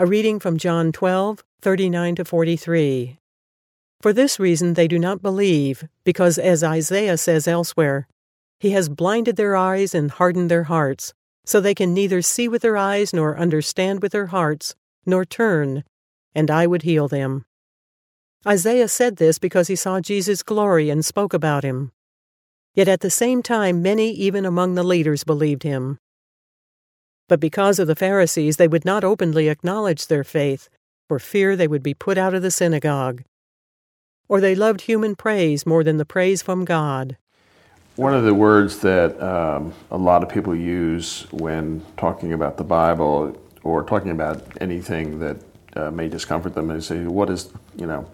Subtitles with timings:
[0.00, 3.18] A reading from John 12, 39 to 43.
[4.00, 8.06] For this reason they do not believe, because as Isaiah says elsewhere,
[8.60, 11.14] He has blinded their eyes and hardened their hearts,
[11.44, 15.82] so they can neither see with their eyes nor understand with their hearts, nor turn,
[16.32, 17.44] and I would heal them.
[18.46, 21.90] Isaiah said this because he saw Jesus' glory and spoke about him.
[22.72, 25.98] Yet at the same time, many even among the leaders believed him.
[27.28, 30.68] But because of the Pharisees, they would not openly acknowledge their faith,
[31.08, 33.22] for fear they would be put out of the synagogue.
[34.28, 37.16] Or they loved human praise more than the praise from God.
[37.96, 42.64] One of the words that um, a lot of people use when talking about the
[42.64, 45.36] Bible or talking about anything that
[45.76, 48.08] uh, may discomfort them is say, what is, you know,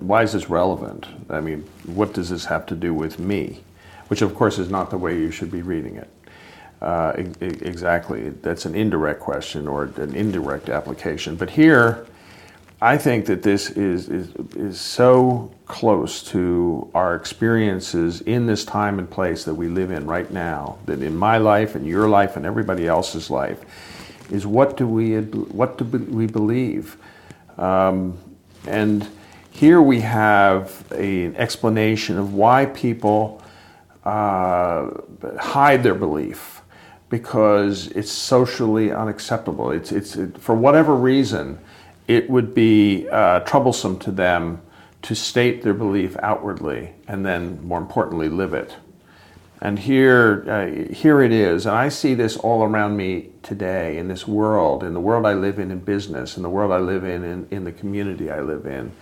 [0.00, 1.06] why is this relevant?
[1.30, 3.62] I mean, what does this have to do with me?
[4.08, 6.08] Which, of course, is not the way you should be reading it.
[6.80, 8.28] Uh, exactly.
[8.28, 11.34] That's an indirect question or an indirect application.
[11.34, 12.06] But here,
[12.82, 18.98] I think that this is, is, is so close to our experiences in this time
[18.98, 22.36] and place that we live in right now, that in my life and your life
[22.36, 23.64] and everybody else's life,
[24.30, 26.98] is what do we, what do we believe?
[27.56, 28.18] Um,
[28.66, 29.08] and
[29.50, 33.42] here we have a, an explanation of why people
[34.04, 34.90] uh,
[35.38, 36.60] hide their belief
[37.08, 39.70] because it's socially unacceptable.
[39.70, 41.58] It's, it's, it, for whatever reason,
[42.08, 44.60] it would be uh, troublesome to them
[45.02, 48.76] to state their belief outwardly and then, more importantly, live it.
[49.60, 51.64] And here, uh, here it is.
[51.66, 55.32] And I see this all around me today in this world, in the world I
[55.32, 58.40] live in in business, in the world I live in, in, in the community I
[58.40, 58.92] live in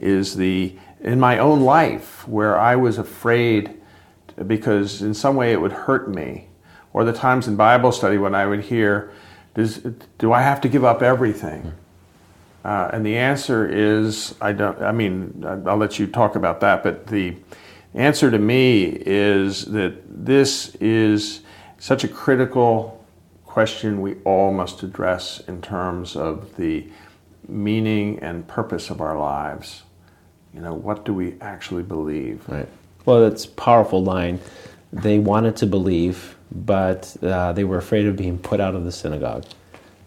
[0.00, 3.78] is the in my own life where I was afraid
[4.46, 6.48] because in some way it would hurt me,
[6.92, 9.12] or the times in Bible study when I would hear,
[9.54, 9.78] Does,
[10.18, 11.72] "Do I have to give up everything?"
[12.64, 14.80] Uh, and the answer is, I don't.
[14.80, 17.36] I mean, I'll let you talk about that, but the
[17.94, 21.40] answer to me is that this is
[21.78, 23.04] such a critical
[23.44, 26.86] question we all must address in terms of the
[27.48, 29.82] meaning and purpose of our lives
[30.54, 32.42] you know, what do we actually believe?
[32.48, 32.68] Right.
[33.04, 34.40] Well, that's a powerful line.
[34.92, 38.92] They wanted to believe, but uh, they were afraid of being put out of the
[38.92, 39.44] synagogue.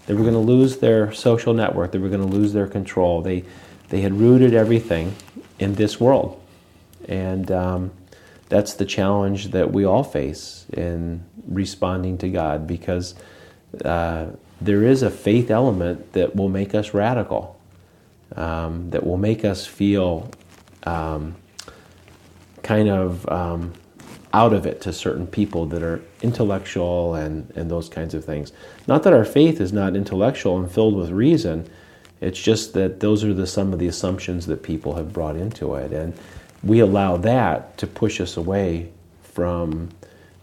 [0.05, 1.91] They were going to lose their social network.
[1.91, 3.21] They were going to lose their control.
[3.21, 3.45] They,
[3.89, 5.15] they had rooted everything
[5.59, 6.41] in this world.
[7.07, 7.91] And um,
[8.49, 13.15] that's the challenge that we all face in responding to God because
[13.83, 14.27] uh,
[14.59, 17.59] there is a faith element that will make us radical
[18.35, 20.29] um, that will make us feel
[20.83, 21.35] um,
[22.61, 23.73] kind of um,
[24.33, 28.51] out of it to certain people that are intellectual and, and those kinds of things.
[28.87, 31.69] Not that our faith is not intellectual and filled with reason,
[32.19, 35.75] it's just that those are the, some of the assumptions that people have brought into
[35.75, 35.91] it.
[35.91, 36.13] And
[36.63, 38.89] we allow that to push us away
[39.21, 39.89] from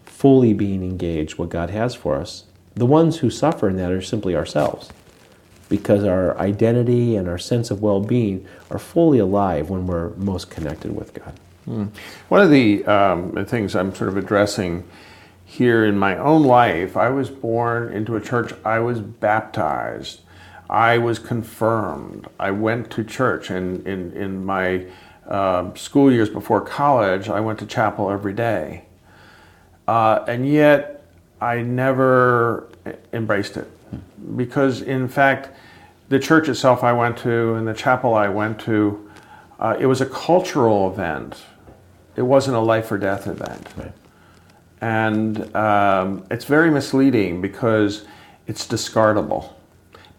[0.05, 2.45] fully being engaged what God has for us.
[2.75, 4.89] The ones who suffer in that are simply ourselves
[5.67, 10.49] because our identity and our sense of well being are fully alive when we're most
[10.49, 11.33] connected with God.
[11.67, 11.89] Mm.
[12.29, 14.83] One of the um, things I'm sort of addressing
[15.45, 20.21] here in my own life, I was born into a church, I was baptized,
[20.69, 24.85] I was confirmed, I went to church, and in, in my
[25.27, 28.85] uh, school years before college, I went to chapel every day.
[29.87, 31.03] Uh, and yet,
[31.41, 32.69] I never
[33.11, 33.69] embraced it
[34.37, 35.49] because, in fact,
[36.09, 39.10] the church itself I went to and the chapel I went to,
[39.61, 41.37] uh, it was a cultural event.
[42.15, 43.67] It wasn't a life or death event.
[43.77, 43.93] Right.
[44.81, 48.05] And um, it's very misleading because
[48.47, 49.53] it's discardable.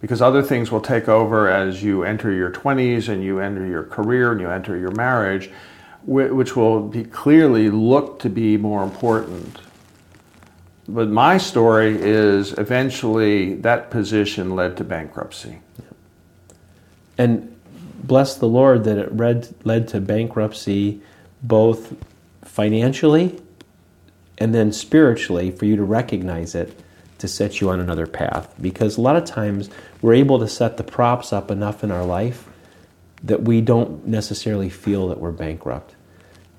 [0.00, 3.84] Because other things will take over as you enter your 20s and you enter your
[3.84, 5.50] career and you enter your marriage,
[6.04, 9.58] which will be clearly look to be more important
[10.88, 15.60] but my story is eventually that position led to bankruptcy.
[17.16, 17.56] And
[18.02, 21.00] bless the Lord that it led, led to bankruptcy
[21.42, 21.94] both
[22.44, 23.40] financially
[24.38, 26.78] and then spiritually for you to recognize it
[27.18, 28.52] to set you on another path.
[28.60, 29.70] Because a lot of times
[30.00, 32.48] we're able to set the props up enough in our life
[33.22, 35.94] that we don't necessarily feel that we're bankrupt.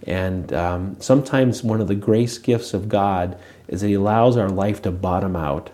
[0.07, 3.37] And um, sometimes one of the grace gifts of God
[3.67, 5.69] is that He allows our life to bottom out.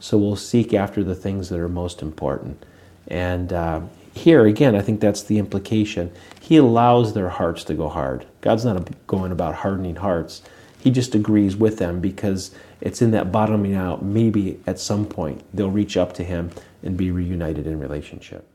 [0.00, 2.64] So we'll seek after the things that are most important.
[3.08, 3.82] And uh,
[4.12, 6.12] here, again, I think that's the implication.
[6.40, 8.26] He allows their hearts to go hard.
[8.40, 10.42] God's not going about hardening hearts,
[10.78, 14.02] He just agrees with them because it's in that bottoming out.
[14.02, 16.50] Maybe at some point they'll reach up to him
[16.82, 18.49] and be reunited in relationship.